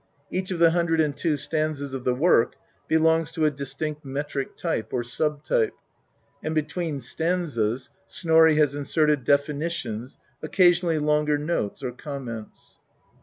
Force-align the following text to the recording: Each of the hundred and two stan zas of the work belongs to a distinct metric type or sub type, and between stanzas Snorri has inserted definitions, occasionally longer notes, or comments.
Each 0.31 0.49
of 0.49 0.57
the 0.57 0.71
hundred 0.71 0.99
and 0.99 1.15
two 1.15 1.37
stan 1.37 1.73
zas 1.75 1.93
of 1.93 2.05
the 2.05 2.15
work 2.15 2.55
belongs 2.87 3.31
to 3.33 3.45
a 3.45 3.51
distinct 3.51 4.03
metric 4.03 4.57
type 4.57 4.91
or 4.91 5.03
sub 5.03 5.43
type, 5.43 5.75
and 6.43 6.55
between 6.55 6.99
stanzas 6.99 7.91
Snorri 8.07 8.55
has 8.55 8.73
inserted 8.73 9.23
definitions, 9.23 10.17
occasionally 10.41 10.97
longer 10.97 11.37
notes, 11.37 11.83
or 11.83 11.91
comments. 11.91 12.79